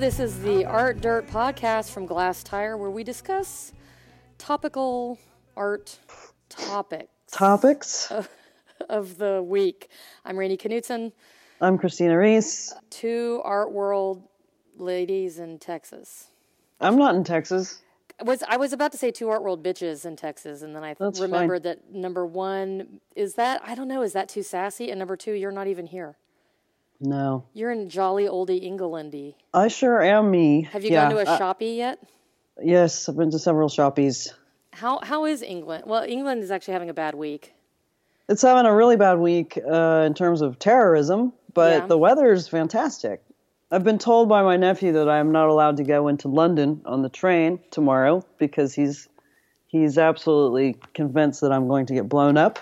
[0.00, 3.74] This is the Art Dirt podcast from Glasstire where we discuss
[4.38, 5.18] topical
[5.54, 5.98] art
[6.48, 8.10] topics Topics.
[8.88, 9.90] of the week.
[10.24, 11.12] I'm Rainey Knudson,
[11.60, 12.72] I'm Christina Rees.
[12.88, 14.22] two art world
[14.78, 16.28] ladies in Texas.
[16.80, 17.82] I'm not in Texas.
[18.22, 20.94] Was I was about to say two art world bitches in Texas, and then I
[20.98, 24.98] That's remembered that number one is that I don't know is that too sassy, and
[24.98, 26.16] number two you're not even here.
[27.00, 27.44] No.
[27.54, 29.34] You're in jolly oldie Englandy.
[29.54, 30.62] I sure am me.
[30.70, 31.98] Have you yeah, gone to a uh, shoppy yet?
[32.62, 34.32] yes, I've been to several shoppies.
[34.72, 35.84] How how is England?
[35.86, 37.54] Well, England is actually having a bad week.
[38.28, 41.86] It's having a really bad week uh, in terms of terrorism, but Yeah.
[41.86, 43.22] the weather's fantastic.
[43.72, 47.02] I've been told by my nephew that I'm not allowed to go into London on
[47.02, 49.08] the train tomorrow because he's
[49.66, 52.58] he's absolutely convinced that I'm going to get blown up.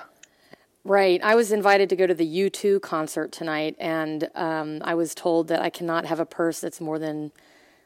[0.89, 1.21] Right.
[1.23, 5.49] I was invited to go to the U2 concert tonight, and um, I was told
[5.49, 7.31] that I cannot have a purse that's more than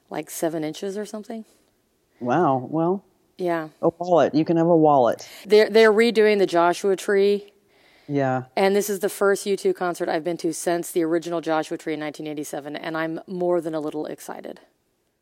[0.09, 1.45] like seven inches or something.
[2.21, 2.69] Wow.
[2.71, 3.05] Well,
[3.39, 3.69] Yeah.
[3.83, 4.35] a wallet.
[4.35, 5.29] You can have a wallet.
[5.45, 7.53] They're they're redoing the Joshua Tree,
[8.07, 8.45] Yeah.
[8.57, 11.95] and this is the first U2 concert I've been to since the original Joshua Tree
[11.95, 14.61] in 1987, and I'm more than a little excited.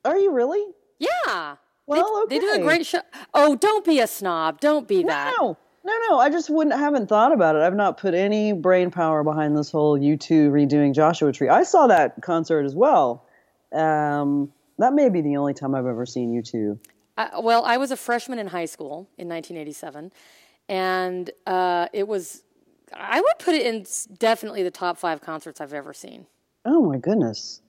[0.05, 0.64] Are you really?
[0.98, 1.56] Yeah.
[1.86, 3.01] Well, they, they do a great show.
[3.33, 4.61] Oh, don't be a snob.
[4.61, 5.34] Don't be that.
[5.41, 5.56] No,
[5.91, 6.19] no, no.
[6.20, 7.62] I just wouldn't haven't thought about it.
[7.62, 11.48] I've not put any brain power behind this whole U2 redoing Joshua Tree.
[11.48, 13.24] I saw that concert as well.
[13.72, 16.78] Um, that may be the only time I've ever seen U2.
[17.18, 20.11] I, well, I was a freshman in high school in 1987,
[20.68, 22.42] and uh, it was.
[22.92, 23.86] I would put it in
[24.18, 26.27] definitely the top five concerts I've ever seen.
[26.64, 27.61] Oh my goodness.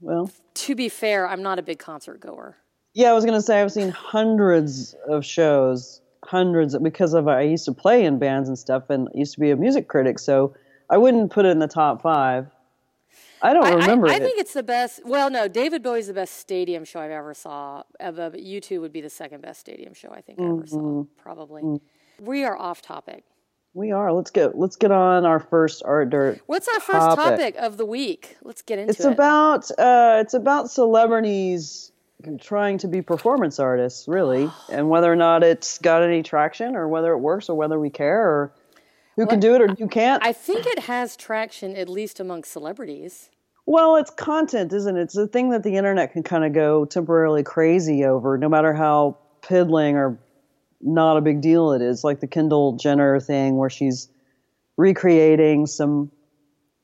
[0.00, 2.56] Well, To be fair, I'm not a big concert goer.
[2.92, 7.64] yeah, I was gonna say I've seen hundreds of shows, hundreds because of I used
[7.66, 10.54] to play in bands and stuff, and used to be a music critic, so
[10.90, 12.46] I wouldn't put it in the top five.
[13.42, 14.22] I don't I, I- remember I, it.
[14.22, 15.00] think it's the best.
[15.04, 17.82] Well, no, David Bowie's the best stadium show I've ever saw.
[17.98, 20.76] But U2 would be the second best stadium show I think I ever saw.
[20.76, 21.20] Mm-hmm.
[21.22, 21.62] Probably.
[21.62, 21.80] Mm.
[22.20, 23.24] We are off topic.
[23.74, 24.10] we are.
[24.10, 26.40] Let's get let's get on our first art dirt.
[26.46, 27.24] What's our first Topic.
[27.24, 28.38] topic of the week?
[28.42, 29.08] Let's get into It's it.
[29.08, 31.92] It's about uh, it's about celebrities
[32.38, 36.88] trying to be performance artists, really, and whether or not it's got any traction, or
[36.88, 38.52] whether it works, or whether we care, or
[39.16, 40.22] who can do it or who can't.
[40.24, 43.30] I think it has traction, at least among celebrities.
[43.64, 45.02] well, it's content, isn't it?
[45.02, 48.74] It's a thing that the internet can kind of go temporarily crazy over, no matter
[48.74, 50.18] how piddling or
[50.80, 52.04] not a big deal it is.
[52.04, 54.08] Like the Kendall Jenner thing, where she's
[54.76, 56.10] recreating some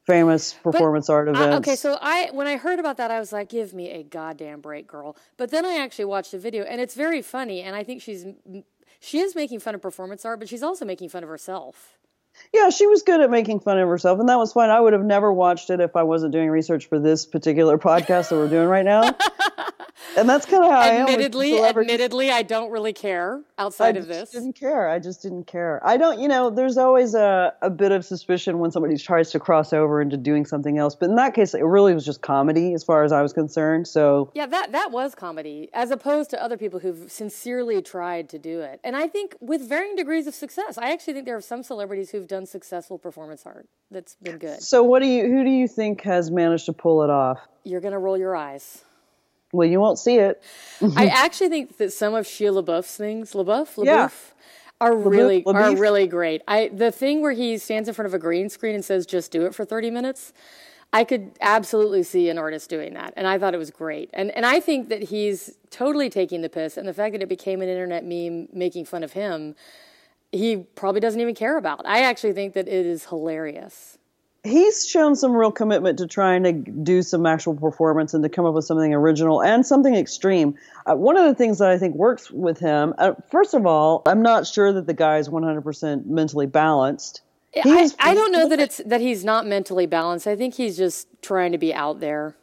[0.06, 1.56] famous performance art I- events.
[1.58, 4.60] okay, so I when I heard about that, I was like, "Give me a goddamn
[4.60, 7.62] break, girl!" But then I actually watched the video, and it's very funny.
[7.62, 8.26] And I think she's
[9.00, 11.98] she is making fun of performance art, but she's also making fun of herself.
[12.54, 14.70] Yeah, she was good at making fun of herself, and that was fine.
[14.70, 18.30] I would have never watched it if I wasn't doing research for this particular podcast
[18.30, 19.02] that we're doing right now.
[20.17, 21.09] and that's kind of how I am.
[21.09, 24.31] admittedly, admittedly, I don't really care I outside of just this.
[24.31, 24.89] didn't care.
[24.89, 25.81] I just didn't care.
[25.84, 29.41] I don't, you know, there's always a, a bit of suspicion when somebody tries to
[29.41, 30.95] cross over into doing something else.
[30.95, 33.89] But in that case, it really was just comedy as far as I was concerned.
[33.89, 38.39] So, Yeah, that that was comedy, as opposed to other people who've sincerely tried to
[38.39, 40.79] do it, and I think with varying degrees of success.
[40.79, 44.62] I actually think there are some celebrities who've done successful performance art that's been good.
[44.62, 47.39] so what do you, who do you think has managed to pull it off?
[47.65, 48.83] You're gonna roll your eyes.
[49.52, 50.42] Well, you won't see it.
[50.96, 54.08] I actually think that some of Shia LaBeouf's things, LaBeouf, LaBeouf, Yeah.
[54.80, 56.42] are really are really great.
[56.48, 59.30] I the thing where he stands in front of a green screen and says, "Just
[59.30, 60.32] do it for 30 minutes."
[60.94, 64.10] I could absolutely see an artist doing that, and I thought it was great.
[64.12, 67.28] And and I think that he's totally taking the piss, and the fact that it
[67.28, 69.54] became an internet meme making fun of him,
[70.32, 71.86] he probably doesn't even care about.
[71.86, 73.98] I actually think that it is hilarious.
[74.44, 78.44] He's shown some real commitment to trying to do some actual performance and to come
[78.44, 80.56] up with something original and something extreme.
[80.87, 84.03] Uh, one of the things that I think works with him, uh, first of all,
[84.06, 87.23] I'm not sure that the guy is 100% mentally balanced.
[87.55, 90.27] I, I don't know that it's that he's not mentally balanced.
[90.27, 92.35] I think he's just trying to be out there.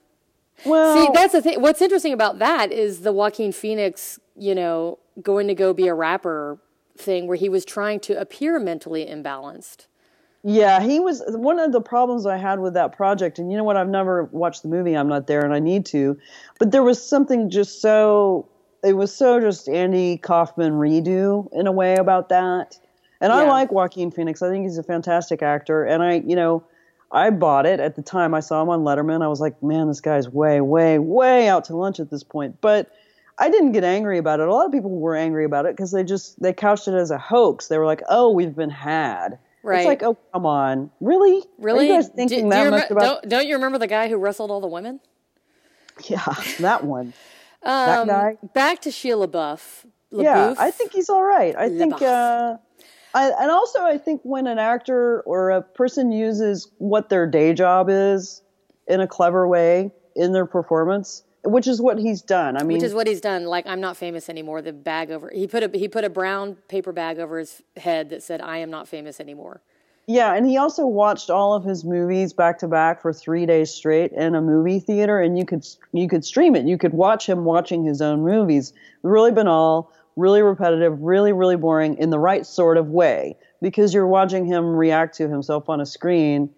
[0.66, 1.62] Well, See, that's the thing.
[1.62, 5.94] What's interesting about that is the Joaquin Phoenix, you know, going to go be a
[5.94, 6.60] rapper
[6.98, 9.88] thing where he was trying to appear mentally imbalanced.
[10.44, 13.39] Yeah, he was one of the problems I had with that project.
[13.39, 13.77] And you know what?
[13.77, 14.95] I've never watched the movie.
[14.95, 16.18] I'm not there, and I need to.
[16.59, 18.47] But there was something just so.
[18.81, 22.80] It was so just Andy Kaufman redo in a way about that.
[23.21, 24.41] And I like Joaquin Phoenix.
[24.41, 25.83] I think he's a fantastic actor.
[25.83, 26.63] And I, you know,
[27.12, 29.21] I bought it at the time I saw him on Letterman.
[29.21, 32.62] I was like, man, this guy's way, way, way out to lunch at this point.
[32.62, 32.89] But
[33.38, 34.47] I didn't get angry about it.
[34.47, 37.12] A lot of people were angry about it because they just they couched it as
[37.12, 37.68] a hoax.
[37.68, 39.39] They were like, "Oh, we've been had."
[39.69, 39.80] Right.
[39.80, 41.44] It's like, "Oh, come on, really?
[41.60, 41.80] Really?
[41.88, 43.77] Are you guys Do- thinking do that you much remem- about?" don't, don't you remember
[43.77, 45.00] the guy who wrestled all the women?
[46.07, 46.24] Yeah,
[46.60, 47.13] that one.
[47.63, 48.38] that Um, guy.
[48.54, 49.86] Back to Shia LaBeouf.
[50.12, 50.56] Yeah, LaBeouf.
[50.57, 51.56] I think he's all right.
[51.56, 52.57] I think, uh,
[53.13, 57.54] I, and also I think when an actor or a person uses what their day
[57.54, 58.42] job is
[58.88, 62.57] in a clever way in their performance, which is what he's done.
[62.57, 63.45] I mean, which is what he's done.
[63.45, 64.62] Like I'm not famous anymore.
[64.62, 68.09] The bag over he put a he put a brown paper bag over his head
[68.09, 69.62] that said I am not famous anymore.
[70.07, 73.71] Yeah, and he also watched all of his movies back to back for three days
[73.71, 76.65] straight in a movie theater, and you could you could stream it.
[76.65, 78.74] You could watch him watching his own movies.
[79.03, 84.07] Really banal, really repetitive, really really boring in the right sort of way because you're
[84.07, 86.50] watching him react to himself on a screen.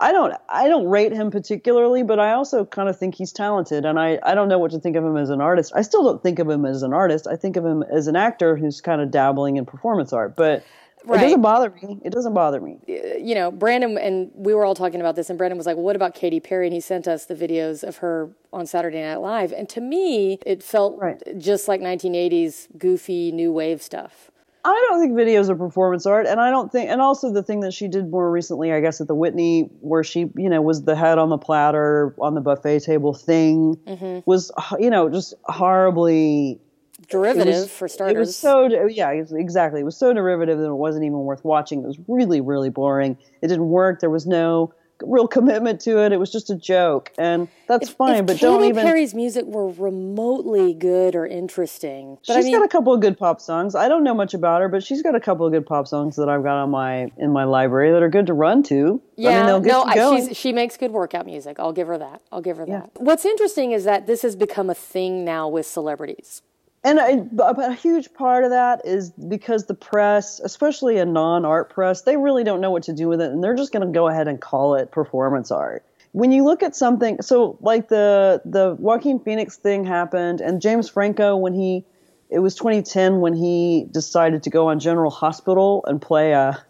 [0.00, 3.84] I don't I don't rate him particularly, but I also kind of think he's talented,
[3.84, 5.72] and I I don't know what to think of him as an artist.
[5.74, 7.26] I still don't think of him as an artist.
[7.26, 10.64] I think of him as an actor who's kind of dabbling in performance art, but.
[11.06, 12.00] It doesn't bother me.
[12.02, 12.78] It doesn't bother me.
[12.86, 15.84] you know, Brandon and we were all talking about this, and Brandon was like, well,
[15.84, 19.16] "What about Katy Perry?" And he sent us the videos of her on Saturday Night
[19.20, 21.22] Live, and to me, it felt Right.
[21.38, 24.30] just like 1980s goofy new wave stuff.
[24.66, 27.60] I don't think videos are performance art, and I don't think, and also the thing
[27.60, 30.84] that she did more recently, I guess, at the Whitney, where she, you know, was
[30.84, 34.20] the head on the platter on the buffet table thing, mm-hmm.
[34.24, 36.58] was, you know, just horribly
[37.10, 38.28] Derivative it was- for It starters.
[38.28, 39.80] was so yeah, exactly.
[39.80, 41.82] It was so derivative that it wasn't even worth watching.
[41.82, 43.18] It was really, really boring.
[43.42, 44.00] It didn't work.
[44.00, 44.72] There was no
[45.02, 46.12] real commitment to it.
[46.12, 48.20] It was just a joke, and that's fine.
[48.20, 48.84] if but Katy don't even.
[48.84, 53.00] Perry's music were remotely good or interesting, but She's I mean, got a couple of
[53.00, 53.74] good pop songs.
[53.74, 56.16] I don't know much about her, but she's got a couple of good pop songs
[56.16, 59.00] that I've got on my in my library that are good to run to.
[59.16, 61.58] Yeah, I mean, they'll get no, I, she makes good workout music.
[61.58, 62.22] I'll give her that.
[62.32, 62.90] I'll give her that.
[62.96, 66.42] What's interesting is that this has become a thing now with celebrities.
[66.84, 71.70] And I, but a huge part of that is because the press, especially a non-art
[71.70, 73.92] press, they really don't know what to do with it, and they're just going to
[73.92, 75.82] go ahead and call it performance art.
[76.12, 80.88] When you look at something, so like the the Joaquin Phoenix thing happened, and James
[80.90, 81.84] Franco when he,
[82.28, 86.62] it was 2010 when he decided to go on General Hospital and play a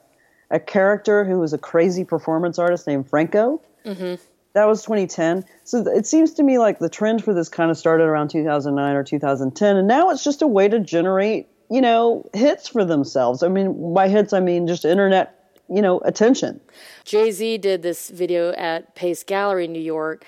[0.50, 3.60] a character who was a crazy performance artist named Franco.
[3.84, 4.14] Mm-hmm.
[4.54, 5.44] That was 2010.
[5.64, 8.96] So it seems to me like the trend for this kind of started around 2009
[8.96, 13.42] or 2010, and now it's just a way to generate, you know, hits for themselves.
[13.42, 16.60] I mean, by hits I mean just internet, you know, attention.
[17.04, 20.24] Jay Z did this video at Pace Gallery, New York,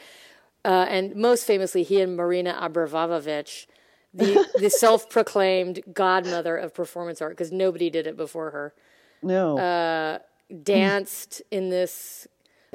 [0.65, 3.67] uh, and most famously, he and Marina Abramović,
[4.13, 8.75] the the self proclaimed godmother of performance art, because nobody did it before her,
[9.23, 10.19] No, Uh,
[10.63, 12.27] danced in this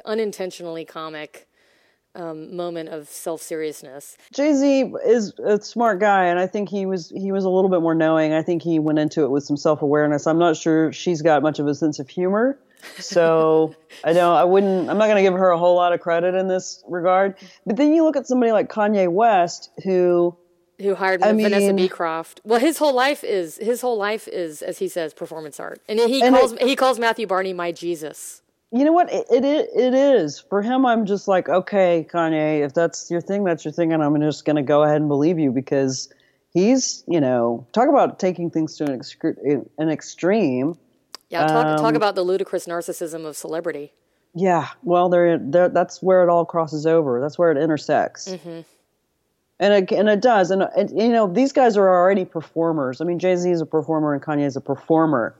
[0.04, 1.46] unintentionally comic
[2.14, 4.16] um, moment of self seriousness.
[4.34, 7.70] Jay Z is a smart guy, and I think he was he was a little
[7.70, 8.32] bit more knowing.
[8.34, 10.26] I think he went into it with some self awareness.
[10.26, 12.58] I'm not sure she's got much of a sense of humor,
[12.98, 14.36] so I don't.
[14.36, 14.90] I wouldn't.
[14.90, 17.34] I'm not going to give her a whole lot of credit in this regard.
[17.64, 20.36] But then you look at somebody like Kanye West, who
[20.82, 22.42] Who hired I Vanessa mean- Beecroft?
[22.44, 25.98] Well, his whole life is his whole life is, as he says, performance art, and
[25.98, 28.41] he And calls he calls Matthew Barney my Jesus.
[28.72, 30.86] You know what it, it it is for him.
[30.86, 34.44] I'm just like, okay, Kanye, if that's your thing, that's your thing, and I'm just
[34.44, 36.12] going to go ahead and believe you because
[36.52, 40.76] he's, you know, talk about taking things to an, excre- an extreme.
[41.28, 43.92] Yeah, talk, talk Um, about the ludicrous narcissism of celebrity.
[44.34, 47.20] Yeah, well, there, there, that's where it all crosses over.
[47.20, 48.28] That's where it intersects.
[49.60, 50.50] And it, and it does.
[50.50, 53.00] And, and, you know, these guys are already performers.
[53.00, 55.36] I mean, Jay Z is a performer and Kanye is a performer.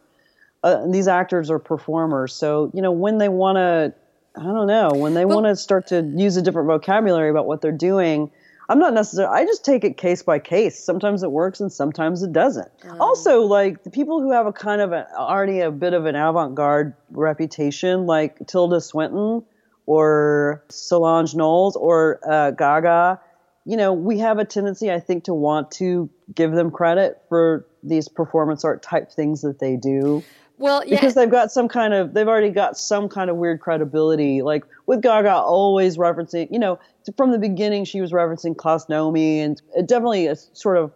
[0.63, 2.35] Uh, these actors are performers.
[2.35, 3.95] So, you know, when they want to,
[4.37, 7.61] I don't know, when they want to start to use a different vocabulary about what
[7.61, 8.31] they're doing,
[8.69, 10.79] I'm not necessarily, I just take it case by case.
[10.79, 12.71] Sometimes it works and sometimes it doesn't.
[13.01, 16.15] Also, like the people who have a kind of a, already a bit of an
[16.15, 19.45] avant garde reputation, like Tilda Swinton
[19.87, 23.21] or Solange Knowles or uh, Gaga,
[23.65, 27.67] you know, we have a tendency, I think, to want to give them credit for
[27.83, 30.23] these performance art type things that they do
[30.63, 33.61] Well, yeah, because they've got some kind of they've already got some kind of weird
[33.61, 34.43] credibility.
[34.43, 36.79] Like with gaga always referencing you know
[37.17, 40.93] from the beginning she was referencing klaus nomi and definitely a sort of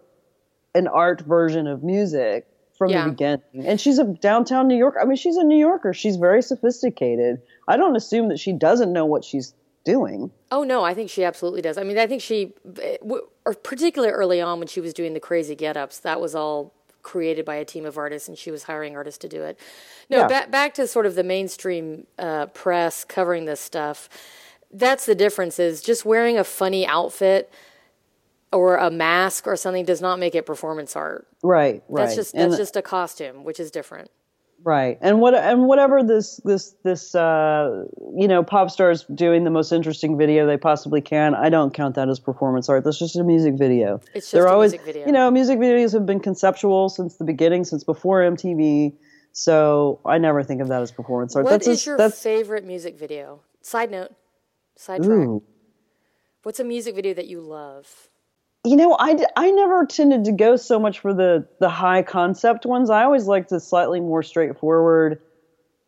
[0.75, 2.47] an art version of music
[2.79, 3.05] from Yeah.
[3.05, 3.67] the beginning.
[3.67, 5.93] And she's a downtown new york i mean she's a new yorker.
[5.93, 7.43] She's very sophisticated.
[7.67, 9.53] I don't assume that she doesn't know what she's
[9.85, 10.31] doing.
[10.53, 11.79] Oh no, I think she absolutely does.
[11.79, 12.99] I mean, I think she, eh,
[13.45, 16.73] or particularly early on when she was doing the crazy get-ups, that was all
[17.07, 19.59] created by a team of artists, and she was hiring artists to do it.
[20.11, 20.27] No, Yeah.
[20.27, 24.09] back back to sort of the mainstream uh, press covering this stuff.
[24.73, 25.59] That's the difference.
[25.61, 27.49] Is just wearing a funny outfit
[28.53, 31.27] or a mask or something does not make it performance art.
[31.43, 34.11] right right That's just And- that's just a costume, which is different.
[34.67, 37.85] Right, and what and whatever this this this uh,
[38.17, 41.95] you know pop stars doing the most interesting video they possibly can, I don't count
[41.95, 42.83] that as performance art.
[42.83, 44.01] That's just a music video.
[44.13, 45.07] It's just They're a always, music video.
[45.07, 48.95] You know, music videos have been conceptual since the beginning, since before MTV.
[49.31, 51.45] So I never think of that as performance art.
[51.45, 53.43] What that's is just- your that's favorite music video?
[53.63, 54.11] Side note,
[54.75, 55.17] side track.
[55.17, 55.45] ooh.
[56.43, 58.09] What's a music video that you love?
[58.67, 62.67] You know, I, I never tended to go so much for the the high concept
[62.67, 62.91] ones.
[62.91, 65.21] I always liked the slightly more straightforward.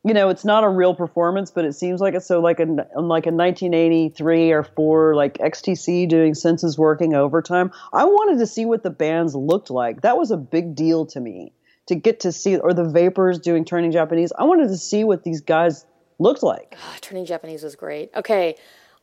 [0.05, 2.67] You know, it's not a real performance, but it seems like it's So, like a
[2.67, 7.73] like a 1983 or four, like XTC doing senses working overtime.
[7.93, 10.03] I wanted to see what the bands looked like.
[10.03, 11.53] That was a big deal to me
[11.87, 14.33] to get to see, or the Vapors doing Turning Japanese.
[14.39, 15.85] I wanted to see what these guys
[16.21, 16.77] looked like.
[17.01, 18.11] Turning Japanese was great.
[18.15, 18.55] Okay,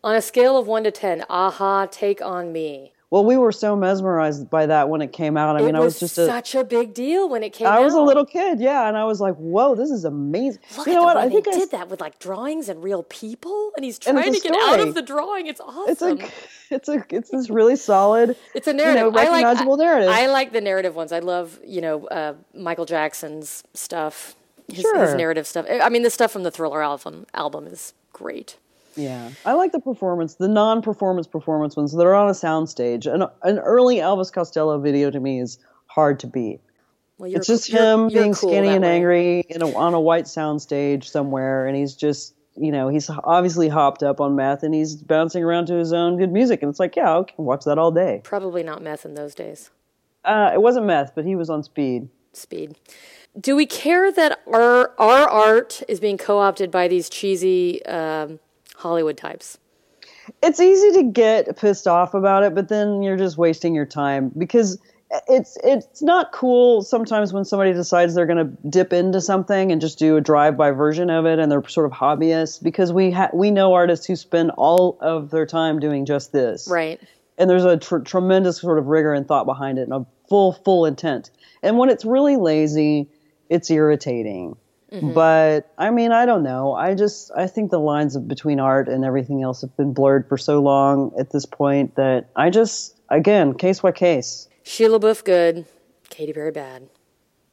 [0.01, 2.94] on a scale of one to ten, aha, take on me.
[3.12, 5.56] Well, we were so mesmerized by that when it came out.
[5.56, 7.68] I mean, it I was, was just a such a big deal when it came
[7.68, 7.78] I out.
[7.78, 10.88] I was a little kid, yeah, and I was like, "Whoa, this is amazing!" Look
[10.88, 11.16] you know what?
[11.16, 14.18] I think they I, did that with like drawings and real people, and he's trying
[14.34, 15.46] it's to get out of the drawing.
[15.46, 16.20] It's awesome.
[16.20, 16.30] it's
[16.72, 19.04] a, it's a, it's this really solid, It's a you narrative.
[19.04, 20.10] know, recognizable I like, narrative.
[20.10, 21.12] I, I like the narrative ones.
[21.12, 24.36] I love, you know, uh, Michael Jackson's stuff,
[24.68, 25.68] his, his narrative stuff.
[25.70, 28.58] I mean, the stuff from the Thriller album album is great.
[28.96, 33.06] Yeah, I like the performance, the non-performance performance ones that are on a soundstage.
[33.12, 36.60] An an early Elvis Costello video to me is hard to beat.
[37.18, 38.96] Well, you're, It's just you're- him you're being cool skinny and way.
[38.96, 43.70] angry in a, on a white soundstage somewhere, and he's just, you know, he's obviously
[43.70, 46.80] hopped up on meth, and he's bouncing around to his own good music, and it's
[46.80, 48.20] like, yeah, I can watch that all day.
[48.24, 49.70] Probably not meth in those days.
[50.25, 52.10] Uh, it wasn't meth, but he was on speed.
[52.34, 52.75] Speed.
[53.40, 58.40] Do we care that our our art is being co-opted by these cheesy um,
[58.77, 59.58] Hollywood types?
[60.41, 64.32] it's easy to get pissed off about it, but then you're just wasting your time
[64.38, 64.79] because
[65.27, 69.79] it's it's not cool sometimes when somebody decides they're going to dip into something and
[69.79, 73.29] just do a drive-by version of it and they're sort of hobbyists because we ha-
[73.34, 76.67] we know artists who spend all of their time doing just this.
[76.70, 77.00] Right.
[77.38, 80.53] And there's a tr- tremendous sort of rigor and thought behind it and a full
[80.53, 81.29] full intent.
[81.62, 83.08] And when it's really lazy,
[83.50, 84.58] it's irritating.
[84.96, 85.14] Mm-hmm.
[85.14, 86.74] But I mean, I don't know.
[86.74, 90.28] I just I think the lines of, between art and everything else have been blurred
[90.30, 94.48] for so long at this point that I just again case by case.
[94.64, 95.66] Shia LaBeouf good,
[96.10, 96.88] Katy Perry bad.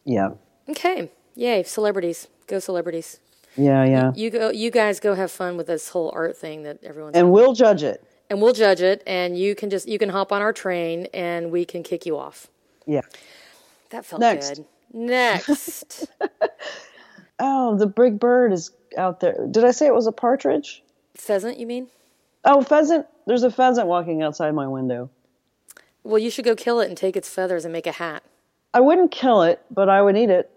[0.05, 0.31] Yeah,
[0.69, 1.11] Okay.
[1.35, 2.29] Yay, celebrities.
[2.47, 3.19] Go celebrities.
[3.57, 4.13] yeah, yeah.
[4.15, 7.31] You go you guys go have fun with this whole art thing that everyone's And
[7.33, 8.03] we'll judge it.
[8.31, 11.51] and we'll judge it and you can just you can hop on our train and
[11.51, 12.49] we can kick you off.
[12.87, 13.03] Yeah.
[13.91, 14.55] That felt Next.
[14.55, 14.65] good.
[14.95, 16.07] Next.
[17.39, 19.47] Oh, the big bird is out there.
[19.51, 20.83] Did I say it was a partridge?
[21.17, 21.89] Pheasant, you mean?
[22.45, 23.07] Oh, pheasant.
[23.27, 25.11] There's a pheasant walking outside my window.
[26.05, 28.23] Well, you should go kill it and take its feathers and make a hat.
[28.75, 30.51] I wouldn't kill it, but I would eat it.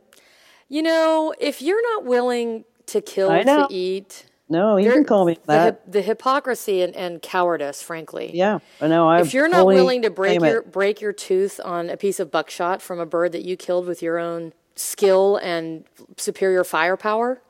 [0.69, 3.67] You know, if you're not willing to kill I know.
[3.67, 5.65] to eat, No, you there- can call me the, that.
[5.65, 8.31] hip- the hypocrisy and, and cowardice, frankly.
[8.33, 9.07] Yeah, I know.
[9.07, 10.71] I If you're not willing to break your it.
[10.71, 14.01] break your tooth on a piece of buckshot from a bird that you killed with
[14.01, 15.85] your own skill and
[16.17, 17.41] superior firepower,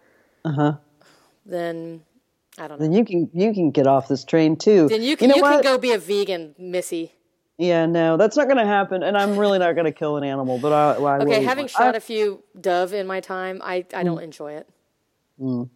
[0.43, 0.73] Uh-huh.
[1.45, 2.01] then
[2.57, 2.85] I don't know.
[2.85, 4.87] then you can you can get off this train too.
[4.87, 7.11] Then you can know you, can go be a vegan, Missy.
[7.57, 10.25] Yeah, no, that's not going to happen, and I'm really not going to kill an
[10.25, 10.57] animal.
[10.59, 14.03] But I, I Okay, having shot I- a few dove in my time, I, I
[14.03, 14.67] don't enjoy it.
[15.39, 15.69] all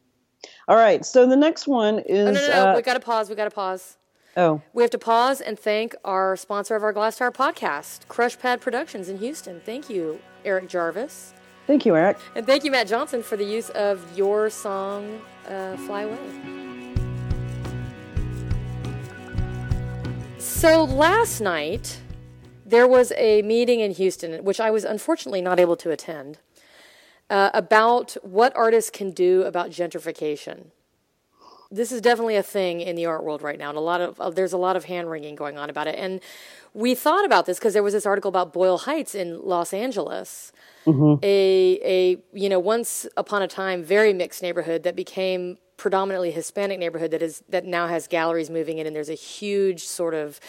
[0.68, 2.70] right, so the next one is Oh, no, no, no.
[2.72, 3.30] uh, we got to pause.
[3.30, 3.96] We got to pause.
[4.36, 8.60] oh, We have to pause and thank our sponsor of our Glasstire podcast, Crush Pad
[8.62, 9.62] Productions in Houston.
[9.66, 11.34] Thank you, Eric Jarvis.
[11.70, 12.18] Thank you, Eric.
[12.34, 16.18] And thank you, Matt Johnson, for the use of your song, uh, Fly Away.
[20.40, 22.02] So last night,
[22.66, 26.40] there was a meeting in Houston, which I was unfortunately not able to attend,
[27.30, 30.72] uh, about what artists can do about gentrification.
[31.72, 34.20] This is definitely a thing in the art world right now, and a lot of
[34.20, 35.96] uh, there's a lot of hand wringing going on about it.
[35.98, 36.20] And
[36.74, 40.52] we thought about this because there was this article about Boyle Heights in Los Angeles,
[41.24, 46.78] a a you know once upon a time very mixed neighborhood that became predominantly Hispanic
[46.78, 50.40] neighborhood that is that now has galleries moving in, and there's a huge sort of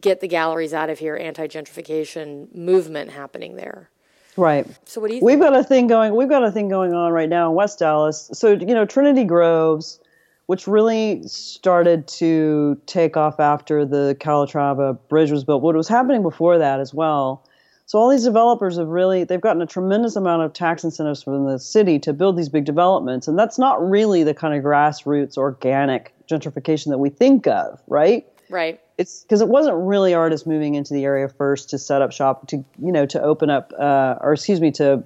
[0.00, 3.90] get the galleries out of here anti gentrification movement happening there.
[4.36, 4.66] Right.
[4.84, 6.14] So what do you We've got a thing going.
[6.14, 8.30] We've got a thing going on right now in West Dallas.
[8.32, 10.00] So you know, Trinity Groves,
[10.46, 15.62] which really started to take off after the Calatrava Bridge was built.
[15.62, 17.44] What was happening before that as well.
[17.86, 21.46] So all these developers have really they've gotten a tremendous amount of tax incentives from
[21.46, 25.36] the city to build these big developments, and that's not really the kind of grassroots
[25.36, 28.26] organic gentrification that we think of, right?
[28.48, 28.80] Right.
[28.96, 32.46] it's because it wasn't really artists moving into the area first to set up shop
[32.48, 35.02] to you know to open up uh, or excuse me to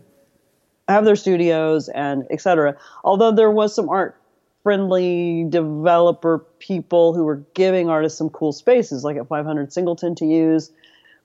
[0.89, 2.77] have their studios and etc.
[3.05, 4.20] Although there was some art
[4.63, 10.27] friendly developer people who were giving artists some cool spaces, like at 500 Singleton to
[10.27, 10.71] use.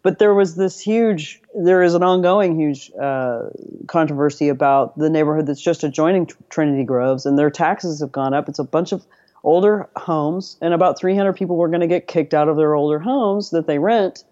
[0.03, 3.49] But there was this huge, there is an ongoing huge uh,
[3.87, 8.47] controversy about the neighborhood that's just adjoining Trinity Groves, and their taxes have gone up.
[8.47, 9.03] It's a bunch of
[9.43, 12.99] older homes, and about 300 people were going to get kicked out of their older
[12.99, 14.23] homes that they rent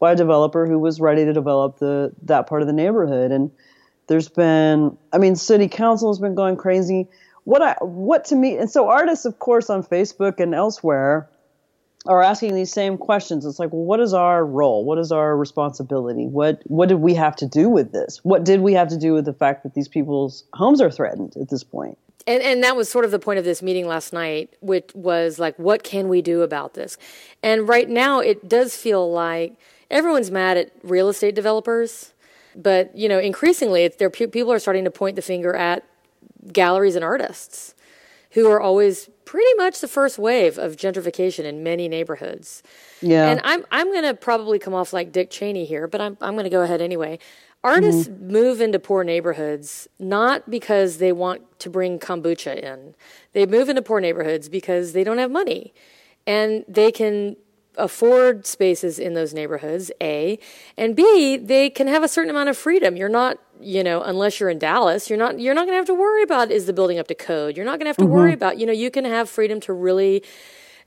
[0.00, 3.30] by a developer who was ready to develop the that part of the neighborhood.
[3.30, 3.52] And
[4.08, 7.06] there's been, I mean, city council has been going crazy
[7.44, 11.28] what I what to me and so artists of course on Facebook and elsewhere
[12.06, 13.44] are asking these same questions.
[13.44, 14.84] It's like, well, what is our role?
[14.84, 16.26] What is our responsibility?
[16.26, 18.20] What what did we have to do with this?
[18.22, 21.36] What did we have to do with the fact that these people's homes are threatened
[21.40, 21.98] at this point?
[22.26, 25.38] And, and that was sort of the point of this meeting last night, which was
[25.38, 26.98] like, what can we do about this?
[27.42, 29.54] And right now, it does feel like
[29.90, 32.12] everyone's mad at real estate developers,
[32.54, 34.10] but you know, increasingly, it's there.
[34.10, 35.84] People are starting to point the finger at
[36.52, 37.74] galleries and artists
[38.32, 42.62] who are always pretty much the first wave of gentrification in many neighborhoods.
[43.00, 43.28] Yeah.
[43.28, 46.34] And I'm I'm going to probably come off like Dick Cheney here, but I'm I'm
[46.34, 47.18] going to go ahead anyway.
[47.62, 48.32] Artists mm-hmm.
[48.32, 52.94] move into poor neighborhoods not because they want to bring kombucha in.
[53.32, 55.74] They move into poor neighborhoods because they don't have money.
[56.26, 57.36] And they can
[57.76, 60.38] afford spaces in those neighborhoods, A,
[60.76, 62.96] and B, they can have a certain amount of freedom.
[62.96, 65.86] You're not, you know, unless you're in Dallas, you're not you're not going to have
[65.86, 67.56] to worry about is the building up to code.
[67.56, 68.12] You're not going to have to mm-hmm.
[68.12, 70.22] worry about, you know, you can have freedom to really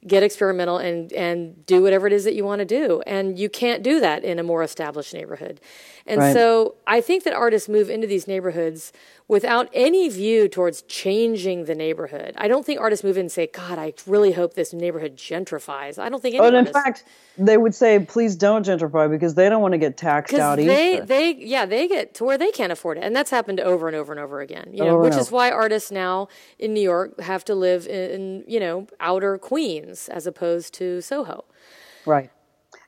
[0.06, 3.02] get experimental and and do whatever it is that you want to do.
[3.08, 5.62] And you can't do that in a more established neighborhood.
[6.06, 6.34] And right.
[6.34, 8.92] so I think that artists move into these neighborhoods
[9.30, 12.34] without any view towards changing the neighborhood.
[12.38, 15.98] I don't think artists move in and say, God, I really hope this neighborhood gentrifies.
[15.98, 17.06] I don't think any But in fact,
[17.38, 20.98] they would say, please don't gentrify because they don't want to get taxed out they,
[20.98, 21.06] either.
[21.06, 23.06] They, yeah, they get to where they can't afford it.
[23.06, 25.52] And that's happened over and over and over again, you know, oh, which is why
[25.52, 26.28] artists now
[26.60, 31.02] in New York have to live in, in, you know, outer Queens as opposed to
[31.02, 31.46] Soho.
[32.06, 32.30] Right.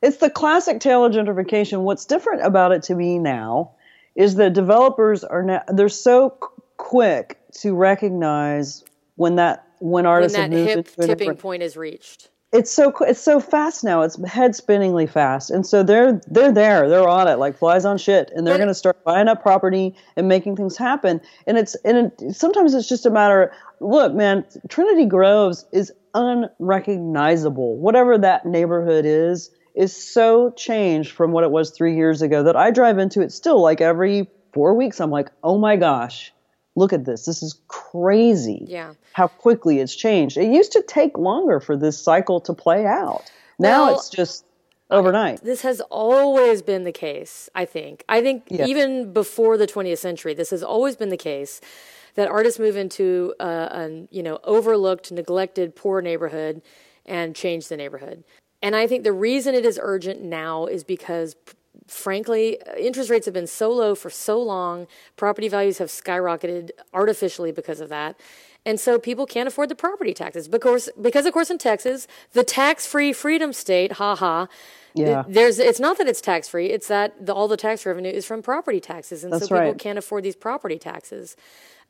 [0.02, 1.80] It's the classic tale of gentrification.
[1.82, 3.72] What's different about it to me now
[4.14, 6.30] is that developers are now they're so
[6.76, 8.84] quick to recognize
[9.16, 12.28] when that when artists when that have moved hip tipping point is reached.
[12.52, 14.02] It's so it's so fast now.
[14.02, 16.88] It's head spinningly fast, and so they're they're there.
[16.88, 19.96] They're on it like flies on shit, and they're going to start buying up property
[20.16, 21.20] and making things happen.
[21.46, 23.42] And it's and it, sometimes it's just a matter.
[23.42, 27.76] Of, look, man, Trinity Groves is unrecognizable.
[27.76, 32.56] Whatever that neighborhood is, is so changed from what it was three years ago that
[32.56, 35.00] I drive into it still like every four weeks.
[35.00, 36.32] I'm like, oh my gosh,
[36.74, 37.26] look at this.
[37.26, 38.64] This is crazy.
[38.66, 38.94] Yeah.
[39.12, 40.38] How quickly it's changed.
[40.38, 43.30] It used to take longer for this cycle to play out.
[43.58, 44.45] Now well, it's just
[44.90, 45.42] overnight.
[45.42, 48.04] This has always been the case, I think.
[48.08, 48.66] I think yeah.
[48.66, 51.60] even before the 20th century, this has always been the case
[52.14, 56.62] that artists move into uh, a, a you know overlooked, neglected, poor neighborhood
[57.04, 58.24] and change the neighborhood.
[58.62, 61.36] And I think the reason it is urgent now is because
[61.86, 64.86] frankly, uh, interest rates have been so low for so long.
[65.16, 68.18] Property values have skyrocketed artificially because of that.
[68.66, 72.42] And so people can't afford the property taxes because, because of course, in Texas, the
[72.42, 74.48] tax-free freedom state, ha ha.
[74.92, 75.24] Yeah.
[75.28, 78.26] There's, it's not that it's tax free; it's that the, all the tax revenue is
[78.26, 79.78] from property taxes, and That's so people right.
[79.78, 81.36] can't afford these property taxes.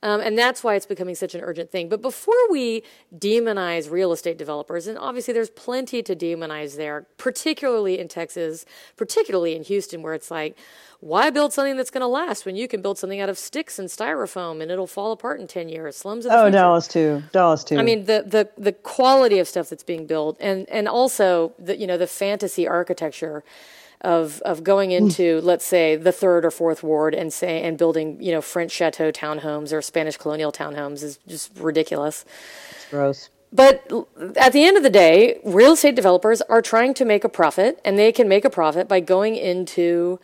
[0.03, 1.89] Um, and that's why it's becoming such an urgent thing.
[1.89, 2.83] But before we
[3.17, 8.65] demonize real estate developers, and obviously there's plenty to demonize there, particularly in Texas,
[8.97, 10.57] particularly in Houston, where it's like,
[11.01, 13.79] why build something that's going to last when you can build something out of sticks
[13.79, 15.97] and styrofoam and it'll fall apart in 10 years?
[15.97, 16.53] Slums of the Oh, future.
[16.53, 17.23] Dallas too.
[17.33, 17.79] Dallas too.
[17.79, 21.77] I mean, the, the, the quality of stuff that's being built and, and also the,
[21.77, 23.45] you know, the fantasy architecture
[24.01, 28.21] of of going into let's say the third or fourth ward and say and building
[28.21, 32.25] you know French chateau townhomes or Spanish colonial townhomes is just ridiculous.
[32.71, 33.31] It's gross.
[33.53, 33.91] But
[34.37, 37.81] at the end of the day, real estate developers are trying to make a profit,
[37.85, 40.21] and they can make a profit by going into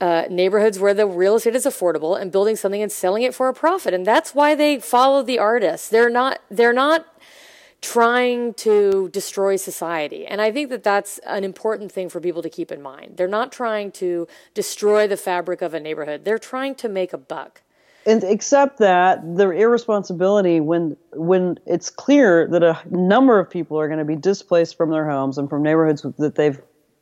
[0.00, 3.48] uh, neighborhoods where the real estate is affordable and building something and selling it for
[3.48, 3.92] a profit.
[3.92, 5.88] And that's why they follow the artists.
[5.88, 6.40] They're not.
[6.50, 7.06] They're not
[7.80, 10.26] trying to destroy society.
[10.26, 13.16] And I think that that's an important thing for people to keep in mind.
[13.16, 17.18] They're not trying to destroy the fabric of a neighborhood, they're trying to make a
[17.18, 17.62] buck.
[18.06, 23.88] And except that the irresponsibility when when it's clear that a number of people are
[23.88, 26.58] going to be displaced from their homes and from neighborhoods that they've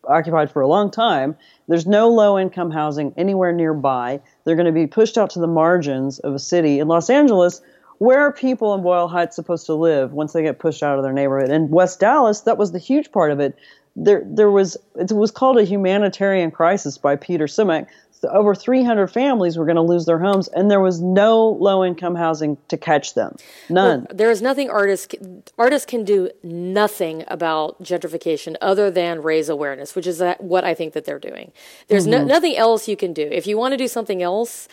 [0.08, 1.36] occupied for a long time.
[1.68, 4.20] There's no low income housing anywhere nearby.
[4.44, 6.80] They're going to be pushed out to the margins of a city.
[6.80, 7.60] In Los Angeles,
[7.98, 11.04] where are people in Boyle Heights supposed to live once they get pushed out of
[11.04, 11.50] their neighborhood?
[11.50, 13.56] In West Dallas, that was the huge part of it.
[13.96, 17.88] There, there was it was called a humanitarian crisis by Peter Simek.
[18.30, 22.14] over 300 families were going to lose their homes, and there was no low income
[22.14, 23.34] housing to catch them.
[23.68, 24.02] None.
[24.02, 25.16] Well, there is nothing artists
[25.58, 30.92] artists can do nothing about gentrification other than raise awareness, which is what I think
[30.92, 31.50] that they're doing.
[31.88, 32.26] There's mm-hmm.
[32.28, 33.22] no, nothing else you can do.
[33.22, 34.68] If you want to do something else,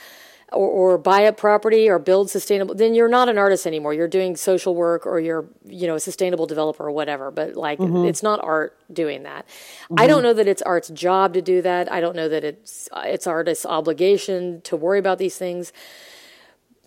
[0.52, 3.94] or, or buy a property or build sustainable, then you're not an artist anymore.
[3.94, 7.32] You're doing social work or you're, you know, a sustainable developer or whatever.
[7.32, 8.06] But like, mm-hmm.
[8.06, 9.48] it's not art doing that.
[9.48, 10.00] Mm-hmm.
[10.00, 11.92] I don't know that it's art's job to do that.
[11.92, 15.74] I don't know that it's it's artist's obligation to worry about these things.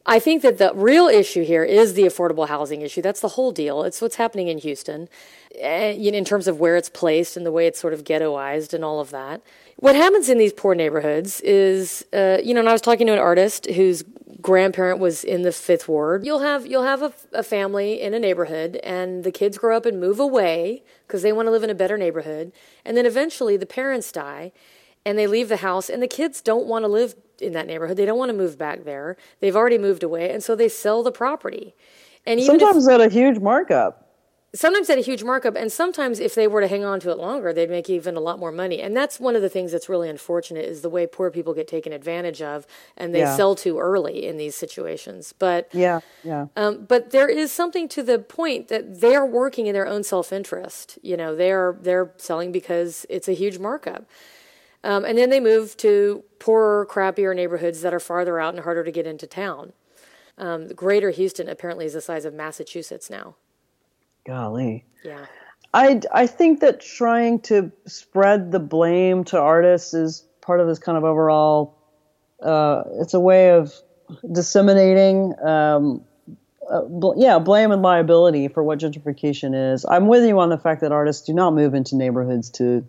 [0.08, 3.02] I think that the real issue here is the affordable housing issue.
[3.02, 3.82] That's the whole deal.
[3.82, 5.08] It's what's happening in Houston,
[5.54, 8.84] eh, in terms of where it's placed and the way it's sort of ghettoized and
[8.84, 9.42] all of that
[9.80, 13.12] what happens in these poor neighborhoods is, uh, you know, and I was talking to
[13.12, 14.02] an artist whose
[14.40, 16.26] grandparent was in the fifth ward.
[16.26, 19.86] You'll have you'll have a, a family in a neighborhood, and the kids grow up
[19.86, 22.50] and move away because they want to live in a better neighborhood,
[22.84, 24.50] and then eventually the parents die,
[25.04, 27.96] and they leave the house, and the kids don't want to live in that neighborhood.
[27.96, 29.16] They don't want to move back there.
[29.40, 31.74] They've already moved away, and so they sell the property.
[32.26, 34.08] And sometimes if, at a huge markup
[34.54, 37.18] sometimes at a huge markup and sometimes if they were to hang on to it
[37.18, 39.88] longer they'd make even a lot more money and that's one of the things that's
[39.88, 43.36] really unfortunate is the way poor people get taken advantage of and they yeah.
[43.36, 48.02] sell too early in these situations but yeah yeah um, but there is something to
[48.02, 53.04] the point that they're working in their own self-interest you know they're they're selling because
[53.10, 54.06] it's a huge markup
[54.84, 58.84] um, and then they move to poorer crappier neighborhoods that are farther out and harder
[58.84, 59.72] to get into town
[60.38, 63.34] um, greater houston apparently is the size of massachusetts now
[64.28, 64.84] golly.
[65.02, 65.24] Yeah.
[65.74, 70.78] I, I think that trying to spread the blame to artists is part of this
[70.78, 71.76] kind of overall,
[72.42, 73.72] uh, it's a way of
[74.30, 76.02] disseminating, um,
[76.70, 79.84] uh, bl- yeah, blame and liability for what gentrification is.
[79.84, 82.86] I'm with you on the fact that artists do not move into neighborhoods to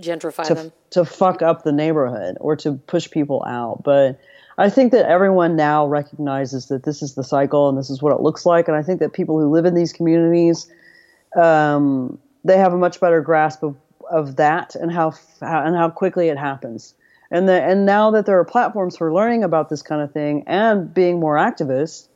[0.00, 3.82] gentrify to, them, to fuck up the neighborhood or to push people out.
[3.82, 4.20] But
[4.58, 8.12] I think that everyone now recognizes that this is the cycle and this is what
[8.12, 8.68] it looks like.
[8.68, 10.70] And I think that people who live in these communities,
[11.36, 13.76] um, they have a much better grasp of,
[14.10, 16.94] of that and how, how and how quickly it happens.
[17.30, 20.44] And the, and now that there are platforms for learning about this kind of thing
[20.46, 22.06] and being more activists,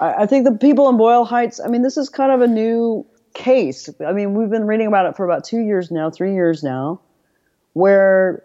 [0.00, 1.60] I, I think the people in Boyle Heights.
[1.60, 3.88] I mean, this is kind of a new case.
[4.04, 7.00] I mean, we've been reading about it for about two years now, three years now,
[7.78, 8.42] where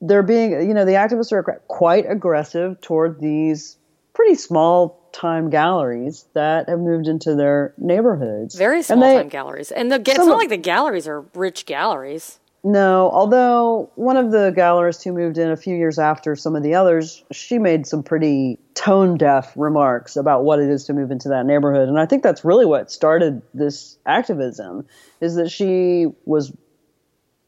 [0.00, 3.76] they're being, you know, the activists are quite aggressive toward these
[4.14, 8.54] pretty small time galleries that have moved into their neighborhoods.
[8.54, 9.70] Very small they, time galleries.
[9.70, 12.40] And the, it's not like the galleries are rich galleries.
[12.66, 16.62] No, although one of the gallerists who moved in a few years after some of
[16.62, 21.10] the others, she made some pretty tone deaf remarks about what it is to move
[21.10, 21.90] into that neighborhood.
[21.90, 24.86] And I think that's really what started this activism
[25.20, 26.54] is that she was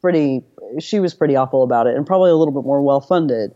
[0.06, 0.44] pretty
[0.78, 3.52] she was pretty awful about it and probably a little bit more well funded.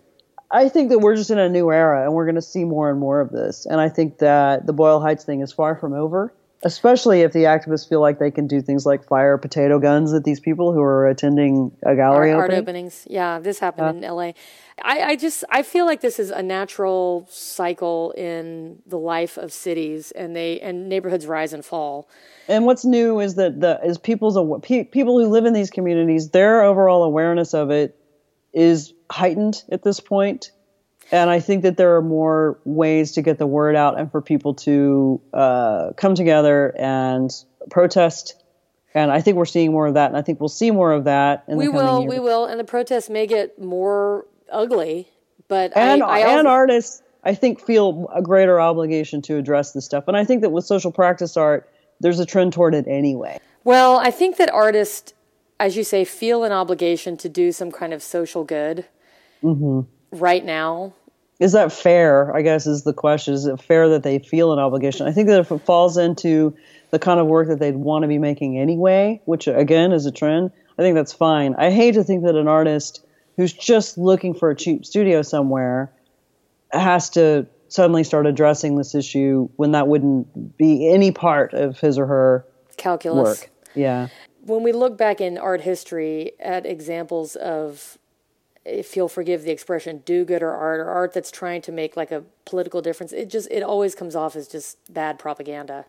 [0.50, 2.90] I think that we're just in a new era and we're going to see more
[2.90, 3.66] and more of this.
[3.66, 7.44] And I think that the Boyle Heights thing is far from over, especially if the
[7.44, 10.82] activists feel like they can do things like fire potato guns at these people who
[10.82, 12.56] are attending a gallery art, opening.
[12.56, 13.06] art openings.
[13.08, 14.32] Yeah, this happened in LA.
[14.82, 19.52] I, I, just I feel like this is a natural cycle in the life of
[19.52, 22.08] cities, and they and neighborhoods rise and fall.
[22.46, 26.62] And what's new is that the is people's people who live in these communities, their
[26.62, 27.96] overall awareness of it
[28.52, 30.50] is heightened at this point.
[31.12, 34.22] And I think that there are more ways to get the word out and for
[34.22, 37.30] people to uh, come together and
[37.68, 38.40] protest
[38.94, 41.04] and I think we're seeing more of that, and I think we'll see more of
[41.04, 41.44] that.
[41.46, 42.10] we will, years.
[42.10, 45.08] we will, and the protests may get more ugly,
[45.48, 49.72] but and, I, I also, and artists, I think, feel a greater obligation to address
[49.72, 50.04] this stuff.
[50.08, 51.70] And I think that with social practice art,
[52.00, 53.38] there's a trend toward it anyway.
[53.62, 55.12] Well, I think that artists,
[55.60, 58.86] as you say, feel an obligation to do some kind of social good
[59.42, 59.82] mm-hmm.
[60.18, 60.94] right now.
[61.40, 62.34] Is that fair?
[62.36, 63.32] I guess is the question.
[63.34, 65.08] Is it fair that they feel an obligation?
[65.08, 66.54] I think that if it falls into
[66.90, 70.12] the kind of work that they'd want to be making anyway, which again is a
[70.12, 71.54] trend, I think that's fine.
[71.56, 73.04] I hate to think that an artist
[73.36, 75.90] who's just looking for a cheap studio somewhere
[76.72, 81.98] has to suddenly start addressing this issue when that wouldn't be any part of his
[81.98, 83.50] or her calculus work.
[83.74, 84.08] Yeah.
[84.42, 87.96] When we look back in art history at examples of
[88.64, 91.96] if you'll forgive the expression do good or art or art that's trying to make
[91.96, 95.86] like a political difference it just it always comes off as just bad propaganda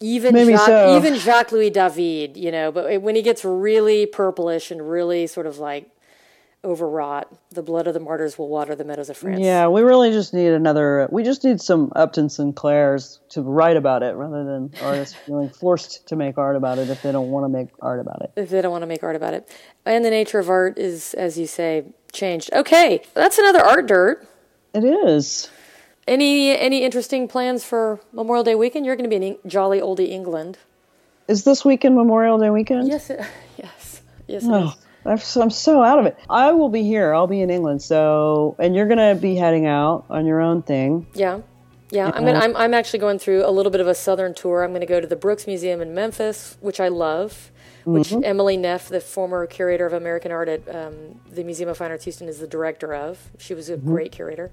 [0.00, 0.96] even Jacques, so.
[0.96, 5.46] even Jacques Louis David, you know, but when he gets really purplish and really sort
[5.46, 5.88] of like
[6.66, 9.40] overwrought, the blood of the martyrs will water the meadows of France.
[9.40, 11.08] Yeah, we really just need another.
[11.10, 16.06] We just need some Upton Sinclairs to write about it, rather than artists feeling forced
[16.08, 18.32] to make art about it if they don't want to make art about it.
[18.36, 19.48] If they don't want to make art about it,
[19.86, 22.50] and the nature of art is, as you say, changed.
[22.52, 24.26] Okay, that's another art dirt.
[24.74, 25.48] It is.
[26.08, 28.86] Any any interesting plans for Memorial Day weekend?
[28.86, 30.58] You're going to be in jolly oldie England.
[31.28, 32.86] Is this weekend Memorial Day weekend?
[32.88, 33.18] Yes, it,
[33.56, 34.44] yes, yes.
[34.44, 34.85] It Oh, is.
[35.06, 36.16] I'm so- I'm so out of it.
[36.28, 37.14] I will be here.
[37.14, 37.82] I'll be in England.
[37.82, 41.06] So, and you're gonna be heading out on your own thing.
[41.14, 41.40] Yeah.
[41.90, 42.38] Yeah, I'm gonna.
[42.38, 44.64] I'm, I'm actually going through a little bit of a southern tour.
[44.64, 47.52] I'm going to go to the Brooks Museum in Memphis, which I love.
[47.84, 48.24] Which mm-hmm.
[48.24, 52.02] Emily Neff, the former curator of American art at um, the Museum of Fine Arts
[52.02, 53.30] Houston, is the director of.
[53.38, 53.88] She was a mm-hmm.
[53.88, 54.50] great curator.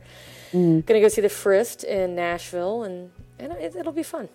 [0.51, 0.85] Mm.
[0.85, 4.29] Going to go see the Frist in Nashville, and and it, it'll be fun.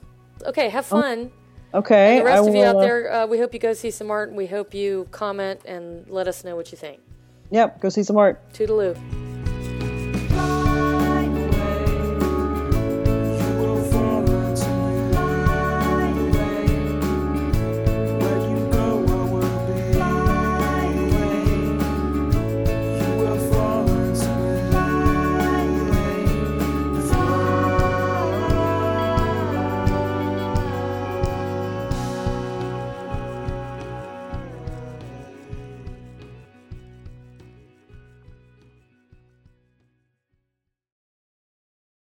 [0.44, 1.00] Okay, have oh.
[1.00, 1.30] fun.
[1.74, 2.18] Okay.
[2.18, 3.90] the rest I of you out will, uh, there, uh, we hope you go see
[3.90, 4.28] some art.
[4.28, 7.00] and We hope you comment and let us know what you think.
[7.50, 7.80] Yep.
[7.80, 8.52] Go see some art.
[8.52, 9.27] Toodaloo.